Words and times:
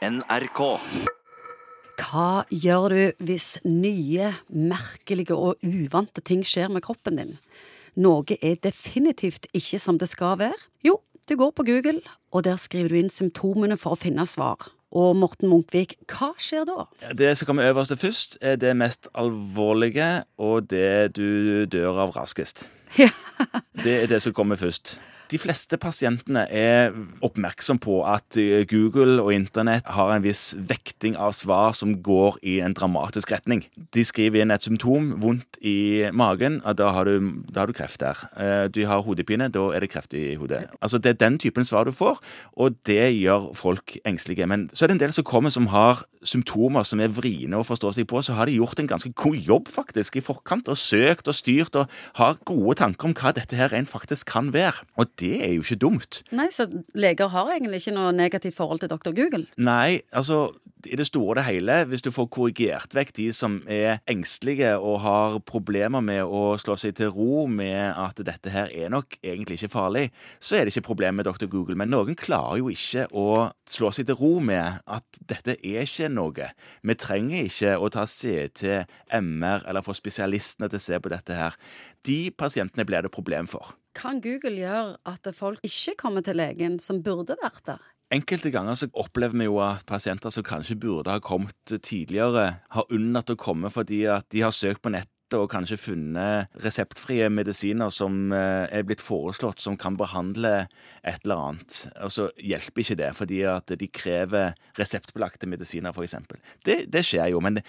NRK. 0.00 0.60
Hva 2.00 2.28
gjør 2.48 2.92
du 2.94 3.24
hvis 3.28 3.58
nye, 3.68 4.30
merkelige 4.48 5.36
og 5.36 5.60
uvante 5.60 6.22
ting 6.24 6.40
skjer 6.46 6.72
med 6.72 6.86
kroppen 6.86 7.20
din? 7.20 7.34
Noe 8.00 8.38
er 8.40 8.56
definitivt 8.64 9.50
ikke 9.52 9.80
som 9.82 9.98
det 10.00 10.08
skal 10.08 10.38
være. 10.40 10.56
Jo, 10.86 10.96
du 11.28 11.36
går 11.36 11.52
på 11.52 11.66
Google, 11.68 12.00
og 12.32 12.46
der 12.48 12.56
skriver 12.56 12.88
du 12.88 12.96
inn 13.02 13.12
symptomene 13.12 13.76
for 13.76 13.92
å 13.92 14.00
finne 14.00 14.24
svar. 14.24 14.70
Og 14.88 15.12
Morten 15.20 15.52
Munkvik, 15.52 15.98
hva 16.08 16.32
skjer 16.40 16.64
da? 16.64 16.88
Det 17.12 17.34
som 17.36 17.50
kommer 17.50 17.68
øverst 17.68 17.92
først, 18.00 18.40
er 18.40 18.56
det 18.56 18.72
mest 18.80 19.12
alvorlige, 19.12 20.24
og 20.40 20.70
det 20.72 21.12
du 21.20 21.68
dør 21.68 22.06
av 22.06 22.16
raskest. 22.16 22.64
Ja. 22.96 23.12
Det 23.76 24.00
er 24.00 24.08
det 24.10 24.24
som 24.24 24.32
kommer 24.32 24.56
først. 24.56 24.96
De 25.30 25.38
fleste 25.38 25.78
pasientene 25.78 26.42
er 26.50 26.90
oppmerksom 27.22 27.78
på 27.82 28.00
at 28.08 28.34
eh, 28.40 28.64
Google 28.70 29.20
og 29.22 29.30
internett 29.34 29.86
har 29.86 30.10
en 30.10 30.24
viss 30.24 30.56
vekting 30.56 31.14
av 31.14 31.36
svar 31.38 31.76
som 31.78 31.92
går 32.02 32.40
i 32.42 32.56
en 32.64 32.74
dramatisk 32.74 33.30
retning. 33.30 33.62
De 33.94 34.02
skriver 34.06 34.42
inn 34.42 34.50
et 34.50 34.66
symptom, 34.66 35.12
vondt 35.22 35.60
i 35.62 36.08
magen, 36.10 36.58
da 36.74 36.90
har 36.96 37.06
du, 37.06 37.30
da 37.46 37.62
har 37.62 37.70
du 37.70 37.76
kreft 37.76 38.02
der. 38.02 38.24
Eh, 38.34 38.66
Du 38.70 38.82
har 38.86 39.02
hodepine, 39.06 39.50
da 39.52 39.68
er 39.74 39.80
det 39.84 39.90
kreft 39.92 40.14
i 40.18 40.34
hodet. 40.34 40.66
Altså 40.82 40.98
Det 40.98 41.14
er 41.14 41.22
den 41.22 41.38
typen 41.38 41.64
svar 41.64 41.84
du 41.84 41.92
får, 41.92 42.18
og 42.56 42.74
det 42.86 43.14
gjør 43.14 43.52
folk 43.54 43.98
engstelige. 44.04 44.46
Men 44.46 44.68
så 44.74 44.84
er 44.84 44.88
det 44.88 44.98
en 44.98 45.04
del 45.06 45.14
som 45.14 45.24
kommer 45.24 45.50
som 45.50 45.70
har 45.70 46.04
symptomer 46.26 46.84
som 46.84 47.00
er 47.00 47.12
vriene 47.14 47.56
å 47.60 47.66
forstå 47.66 47.94
seg 47.96 48.08
på, 48.10 48.20
så 48.24 48.34
har 48.36 48.48
de 48.48 48.58
gjort 48.58 48.80
en 48.82 48.90
ganske 48.90 49.12
god 49.16 49.38
jobb 49.46 49.70
faktisk 49.72 50.18
i 50.20 50.24
forkant, 50.24 50.68
og 50.68 50.80
søkt 50.80 51.30
og 51.30 51.36
styrt 51.36 51.78
og 51.80 51.88
har 52.18 52.40
gode 52.48 52.76
tanker 52.80 53.08
om 53.08 53.14
hva 53.16 53.32
dette 53.36 53.56
her 53.56 53.72
rent 53.72 53.90
faktisk 53.90 54.28
kan 54.32 54.50
være. 54.54 54.84
Og 55.00 55.08
det 55.20 55.34
er 55.44 55.52
jo 55.54 55.64
ikke 55.64 55.80
dumt. 55.84 56.22
Nei, 56.34 56.48
så 56.54 56.66
leger 56.98 57.30
har 57.34 57.52
egentlig 57.54 57.82
ikke 57.82 57.96
noe 57.96 58.12
negativt 58.16 58.56
forhold 58.56 58.82
til 58.82 58.90
dr. 58.92 59.12
Google? 59.16 59.46
Nei, 59.60 60.00
altså 60.16 60.48
i 60.86 60.96
det 60.96 61.06
store 61.08 61.34
og 61.34 61.38
det 61.38 61.46
hele, 61.46 61.76
hvis 61.90 62.02
du 62.04 62.10
får 62.14 62.28
korrigert 62.32 62.94
vekk 62.96 63.12
de 63.16 63.28
som 63.36 63.58
er 63.70 64.00
engstelige 64.10 64.72
og 64.78 65.00
har 65.04 65.38
problemer 65.48 66.02
med 66.04 66.24
å 66.24 66.56
slå 66.60 66.76
seg 66.80 66.96
til 66.98 67.12
ro 67.14 67.44
med 67.50 67.94
at 67.98 68.20
dette 68.26 68.52
her 68.52 68.72
er 68.72 68.92
nok 68.92 69.18
egentlig 69.20 69.60
ikke 69.60 69.72
farlig, 69.74 70.06
så 70.40 70.56
er 70.56 70.64
det 70.64 70.74
ikke 70.74 70.88
problem 70.90 71.20
med 71.20 71.28
dr. 71.28 71.46
Google. 71.50 71.76
Men 71.78 71.92
noen 71.92 72.18
klarer 72.18 72.60
jo 72.62 72.70
ikke 72.72 73.06
å 73.12 73.50
slå 73.68 73.92
seg 73.94 74.08
til 74.08 74.18
ro 74.20 74.32
med 74.44 74.80
at 74.86 75.20
dette 75.20 75.56
er 75.58 75.84
ikke 75.84 76.10
noe. 76.12 76.50
Vi 76.82 76.98
trenger 76.98 77.50
ikke 77.50 77.76
å 77.76 77.92
ta 77.92 78.06
CT, 78.08 78.64
MR 79.20 79.66
eller 79.68 79.84
få 79.84 79.94
spesialistene 79.96 80.70
til 80.70 80.80
å 80.80 80.86
se 80.88 81.00
på 81.00 81.12
dette 81.12 81.36
her. 81.36 81.56
De 82.06 82.30
pasientene 82.32 82.86
blir 82.88 83.04
det 83.04 83.12
problem 83.14 83.48
for. 83.50 83.74
Kan 83.98 84.20
Google 84.22 84.56
gjøre 84.60 84.98
at 85.08 85.26
folk 85.36 85.64
ikke 85.66 85.96
kommer 85.98 86.24
til 86.24 86.38
legen 86.38 86.78
som 86.82 87.02
burde 87.04 87.36
vært 87.42 87.64
der? 87.66 87.82
Enkelte 88.10 88.50
ganger 88.50 88.74
så 88.74 88.88
opplever 88.98 89.38
vi 89.38 89.46
jo 89.46 89.60
at 89.62 89.84
pasienter 89.86 90.32
som 90.34 90.42
kanskje 90.42 90.74
burde 90.82 91.12
ha 91.14 91.22
kommet 91.22 91.54
tidligere, 91.86 92.56
har 92.74 92.90
unnlatt 92.90 93.30
å 93.30 93.38
komme 93.38 93.70
fordi 93.70 94.02
at 94.10 94.26
de 94.34 94.42
har 94.42 94.54
søkt 94.54 94.82
på 94.82 94.90
nettet 94.90 95.14
og 95.38 95.46
kanskje 95.52 95.78
funnet 95.78 96.56
reseptfrie 96.64 97.28
medisiner 97.30 97.92
som 97.94 98.32
eh, 98.34 98.66
er 98.66 98.82
blitt 98.82 99.04
foreslått 99.04 99.62
som 99.62 99.76
kan 99.78 99.94
behandle 99.94 100.64
et 101.06 101.22
eller 101.22 101.44
annet. 101.44 101.76
Og 102.02 102.10
så 102.10 102.26
hjelper 102.34 102.82
ikke 102.82 102.98
det, 102.98 103.12
fordi 103.14 103.44
at 103.46 103.70
de 103.78 103.90
krever 103.94 104.58
reseptbelagte 104.80 105.46
medisiner, 105.46 105.94
f.eks. 105.94 106.18
Det, 106.66 106.80
det 106.90 107.04
skjer 107.06 107.30
jo, 107.30 107.44
men 107.46 107.62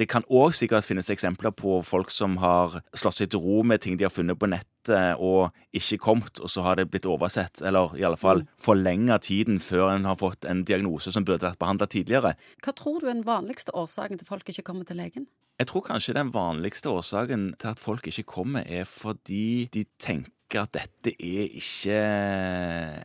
det, 0.00 0.08
kan 0.08 0.24
òg 0.32 0.54
sikkert 0.56 0.86
finnes 0.88 1.10
eksempler 1.12 1.52
på 1.56 1.80
folk 1.84 2.12
som 2.14 2.38
har 2.40 2.80
slått 2.96 3.20
seg 3.20 3.32
til 3.32 3.42
ro 3.44 3.60
med 3.66 3.82
ting 3.84 3.98
de 4.00 4.06
har 4.06 4.14
funnet 4.14 4.38
på 4.40 4.48
nettet 4.48 5.20
og 5.20 5.52
ikke 5.76 6.00
kommet, 6.00 6.40
og 6.40 6.48
så 6.48 6.64
har 6.64 6.80
det 6.80 6.88
blitt 6.90 7.08
oversett, 7.08 7.60
eller 7.60 7.92
i 8.00 8.06
alle 8.08 8.18
fall 8.20 8.46
forlenga 8.62 9.20
tiden 9.20 9.60
før 9.60 9.92
en 9.92 10.08
har 10.08 10.16
fått 10.20 10.48
en 10.48 10.64
diagnose 10.64 11.12
som 11.12 11.26
burde 11.28 11.44
vært 11.44 11.60
behandla 11.60 11.90
tidligere. 11.92 12.34
Hva 12.64 12.74
tror 12.76 13.00
du 13.00 13.10
er 13.10 13.14
den 13.18 13.28
vanligste 13.28 13.76
årsaken 13.76 14.22
til 14.22 14.30
folk 14.30 14.48
ikke 14.48 14.64
kommer 14.66 14.88
til 14.88 15.00
legen? 15.02 15.28
Jeg 15.60 15.68
tror 15.68 15.84
kanskje 15.84 16.16
den 16.16 16.32
vanligste 16.32 16.88
årsaken 16.88 17.50
til 17.60 17.74
at 17.74 17.80
folk 17.82 18.06
ikke 18.08 18.24
kommer, 18.24 18.64
er 18.64 18.88
fordi 18.88 19.68
de 19.74 19.84
tenker 20.00 20.32
at 20.58 20.72
dette 20.74 21.14
er 21.14 21.54
ikke 21.60 22.00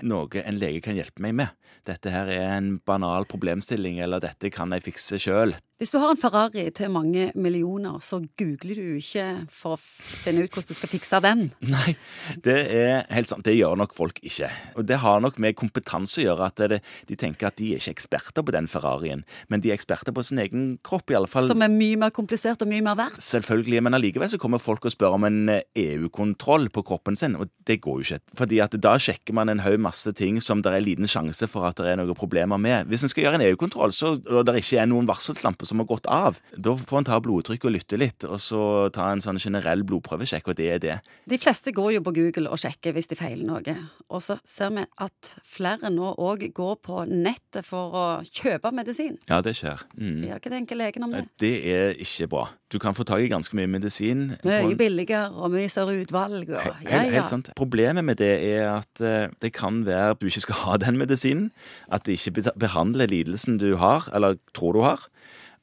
noe 0.08 0.42
en 0.42 0.58
lege 0.58 0.82
kan 0.86 0.98
hjelpe 0.98 1.22
meg 1.22 1.36
med. 1.38 1.54
Dette 1.86 2.10
her 2.10 2.32
er 2.34 2.56
en 2.56 2.76
banal 2.82 3.28
problemstilling, 3.30 4.00
eller 4.02 4.24
dette 4.24 4.50
kan 4.54 4.74
jeg 4.74 4.88
fikse 4.88 5.22
sjøl. 5.22 5.54
Hvis 5.76 5.92
du 5.92 5.98
har 6.00 6.14
en 6.14 6.20
Ferrari 6.20 6.70
til 6.72 6.88
mange 6.88 7.26
millioner, 7.36 7.98
så 8.00 8.22
googler 8.40 8.78
du 8.80 8.94
ikke 8.96 9.26
for 9.52 9.76
å 9.76 9.80
finne 10.24 10.46
ut 10.46 10.54
hvordan 10.54 10.72
du 10.72 10.78
skal 10.78 10.92
fikse 10.94 11.20
den. 11.20 11.42
Nei, 11.74 11.98
det 12.46 12.56
er 12.72 13.02
helt 13.12 13.28
sant. 13.28 13.44
Det 13.44 13.58
gjør 13.58 13.76
nok 13.82 13.92
folk 13.98 14.22
ikke. 14.24 14.48
Og 14.80 14.88
det 14.88 15.02
har 15.04 15.20
nok 15.20 15.36
med 15.44 15.58
kompetanse 15.60 16.22
å 16.22 16.26
gjøre. 16.30 16.48
At 16.48 16.64
det, 16.72 16.80
de 17.10 17.18
tenker 17.20 17.50
at 17.50 17.60
de 17.60 17.74
er 17.74 17.84
ikke 17.84 17.98
eksperter 17.98 18.46
på 18.48 18.56
den 18.56 18.70
Ferrarien, 18.72 19.26
men 19.52 19.62
de 19.62 19.74
er 19.74 19.76
eksperter 19.76 20.16
på 20.16 20.24
sin 20.24 20.40
egen 20.40 20.64
kropp, 20.80 21.12
i 21.12 21.20
alle 21.20 21.28
fall. 21.28 21.52
Som 21.52 21.66
er 21.66 21.74
mye 21.74 22.00
mer 22.06 22.16
komplisert 22.16 22.64
og 22.64 22.72
mye 22.72 22.86
mer 22.86 22.96
verdt. 23.02 23.20
Selvfølgelig, 23.28 23.84
men 23.84 24.00
allikevel 24.00 24.32
så 24.32 24.40
kommer 24.40 24.64
folk 24.64 24.88
og 24.88 24.96
spør 24.96 25.20
om 25.20 25.28
en 25.28 25.58
EU-kontroll 25.60 26.72
på 26.72 26.86
kroppen 26.88 27.20
sin, 27.20 27.35
og 27.40 27.50
det 27.68 27.80
går 27.84 28.00
jo 28.02 28.06
ikke. 28.06 28.36
Fordi 28.40 28.60
at 28.64 28.76
da 28.82 28.96
sjekker 29.02 29.36
man 29.38 29.52
en 29.52 29.64
haug 29.66 29.80
masse 29.82 30.12
ting 30.18 30.40
som 30.44 30.62
det 30.66 30.74
er 30.74 30.84
liten 30.84 31.10
sjanse 31.10 31.48
for 31.52 31.68
at 31.70 31.80
det 31.82 31.92
er 31.92 32.00
noen 32.00 32.18
problemer 32.18 32.60
med. 32.62 32.90
Hvis 32.92 33.06
en 33.06 33.12
skal 33.12 33.26
gjøre 33.26 33.40
en 33.40 33.46
EU-kontroll, 33.48 33.94
og 34.06 34.46
det 34.48 34.58
ikke 34.62 34.80
er 34.82 34.90
noen 34.90 35.10
varselslampe 35.10 35.68
som 35.68 35.82
har 35.82 35.90
gått 35.90 36.10
av, 36.12 36.40
da 36.56 36.76
får 36.78 37.02
en 37.02 37.10
ta 37.10 37.20
blodtrykk 37.24 37.68
og 37.70 37.76
lytte 37.76 38.00
litt, 38.00 38.28
og 38.28 38.40
så 38.44 38.62
ta 38.96 39.10
en 39.12 39.24
sånn 39.24 39.42
generell 39.42 39.86
blodprøvesjekk, 39.88 40.52
og 40.52 40.60
det 40.60 40.70
er 40.76 40.84
det. 40.84 40.98
De 41.30 41.40
fleste 41.42 41.74
går 41.76 41.98
jo 41.98 42.06
på 42.06 42.16
Google 42.16 42.52
og 42.52 42.62
sjekker 42.62 42.96
hvis 42.96 43.10
de 43.12 43.20
feiler 43.20 43.48
noe. 43.48 43.78
Og 44.10 44.24
så 44.24 44.38
ser 44.48 44.74
vi 44.76 44.86
at 45.02 45.32
flere 45.46 45.92
nå 45.94 46.14
òg 46.22 46.48
går 46.56 46.76
på 46.86 47.06
nettet 47.10 47.66
for 47.68 47.96
å 47.96 48.06
kjøpe 48.30 48.72
medisin. 48.76 49.18
Ja, 49.30 49.42
det 49.46 49.56
skjer. 49.60 49.86
Mm. 49.98 50.22
Ja, 50.30 50.40
Hva 50.40 50.54
tenker 50.54 50.78
legen 50.80 51.08
om 51.08 51.16
det? 51.16 51.26
Det 51.42 51.54
er 51.72 51.96
ikke 52.02 52.30
bra. 52.32 52.46
Du 52.72 52.80
kan 52.82 52.96
få 52.98 53.06
tak 53.08 53.24
i 53.24 53.30
ganske 53.32 53.56
mye 53.58 53.70
medisin. 53.70 54.28
Mye 54.46 54.76
billigere 54.78 55.30
og 55.34 55.54
mye 55.54 55.70
større 55.72 55.98
utvalg 56.02 56.50
og 56.50 56.86
ja, 56.86 57.04
ja. 57.06 57.25
Sant. 57.30 57.50
Problemet 57.58 58.06
med 58.08 58.20
det 58.22 58.34
er 58.46 58.70
at 58.76 59.02
eh, 59.02 59.32
det 59.42 59.54
kan 59.58 59.84
være 59.88 60.18
du 60.22 60.28
ikke 60.30 60.46
skal 60.48 60.62
ha 60.64 60.78
den 60.86 61.00
medisinen. 61.02 61.50
At 61.92 62.06
det 62.06 62.20
ikke 62.20 62.54
behandler 62.60 63.12
lidelsen 63.12 63.60
du 63.62 63.76
har, 63.82 64.10
eller 64.16 64.40
tror 64.58 64.78
du 64.78 64.82
har. 64.86 65.10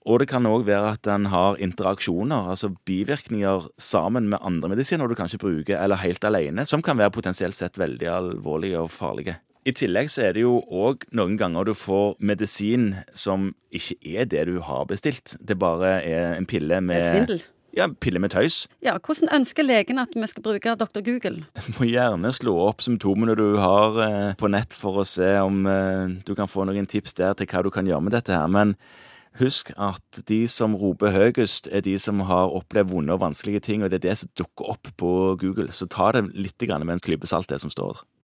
Og 0.03 0.19
det 0.19 0.27
kan 0.33 0.47
òg 0.51 0.65
være 0.67 0.97
at 0.97 1.05
den 1.07 1.29
har 1.31 1.61
interaksjoner, 1.63 2.51
altså 2.51 2.73
bivirkninger 2.89 3.69
sammen 3.79 4.27
med 4.33 4.43
andre 4.43 4.73
medisiner 4.73 5.07
du 5.07 5.15
kanskje 5.15 5.39
bruker, 5.39 5.79
eller 5.79 6.01
helt 6.03 6.25
alene, 6.27 6.67
som 6.67 6.83
kan 6.83 6.99
være 6.99 7.15
potensielt 7.15 7.55
sett 7.55 7.79
veldig 7.79 8.09
alvorlige 8.11 8.83
og 8.83 8.91
farlige. 8.91 9.39
I 9.63 9.71
tillegg 9.79 10.09
så 10.11 10.25
er 10.27 10.35
det 10.35 10.43
jo 10.43 10.57
òg 10.75 11.05
noen 11.15 11.37
ganger 11.39 11.69
du 11.69 11.75
får 11.79 12.17
medisin 12.19 12.97
som 13.15 13.53
ikke 13.71 13.95
er 14.03 14.27
det 14.27 14.49
du 14.51 14.57
har 14.67 14.89
bestilt. 14.91 15.37
Det 15.39 15.55
bare 15.59 16.01
er 16.03 16.35
en 16.35 16.49
pille 16.51 16.81
med 16.83 16.99
svindel. 17.05 17.45
Ja, 17.73 17.87
piller 17.89 18.21
med 18.21 18.35
tøys. 18.35 18.67
Ja, 18.85 18.99
hvordan 19.01 19.31
ønsker 19.33 19.65
legen 19.65 20.01
at 20.03 20.13
vi 20.13 20.29
skal 20.29 20.45
bruke 20.45 20.75
Dr. 20.77 21.01
Google? 21.01 21.47
må 21.79 21.89
gjerne 21.89 22.33
slå 22.37 22.57
opp 22.67 22.85
symptomene 22.85 23.37
du 23.39 23.57
har 23.61 23.97
eh, 24.05 24.35
på 24.37 24.51
nett 24.53 24.77
for 24.77 25.01
å 25.01 25.07
se 25.09 25.31
om 25.41 25.65
eh, 25.69 26.19
du 26.27 26.35
kan 26.37 26.51
få 26.51 26.67
noen 26.69 26.89
tips 26.89 27.17
der 27.17 27.39
til 27.39 27.49
hva 27.49 27.65
du 27.65 27.73
kan 27.73 27.89
gjøre 27.89 28.05
med 28.05 28.17
dette 28.17 28.37
her. 28.37 28.51
Men 28.53 28.77
husk 29.41 29.73
at 29.81 30.21
de 30.29 30.43
som 30.53 30.77
roper 30.77 31.15
høyest, 31.17 31.71
er 31.73 31.85
de 31.87 31.97
som 32.01 32.21
har 32.29 32.53
opplevd 32.53 32.93
vonde 32.93 33.17
og 33.17 33.23
vanskelige 33.25 33.65
ting, 33.65 33.83
og 33.85 33.93
det 33.93 34.03
er 34.03 34.09
det 34.11 34.19
som 34.21 34.33
dukker 34.37 34.75
opp 34.75 34.93
på 35.01 35.13
Google. 35.41 35.73
Så 35.73 35.89
ta 35.89 36.13
det 36.13 36.27
litt 36.37 36.69
med 36.69 36.99
en 36.99 37.07
klype 37.09 37.31
salt, 37.31 37.49
det 37.49 37.63
som 37.65 37.73
står. 37.73 38.05